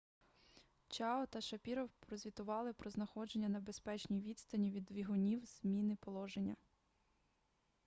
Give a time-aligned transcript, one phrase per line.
[0.87, 6.55] чао та шапіров прозвітували про знаходження на безпечній відстані від двигунів зміни положення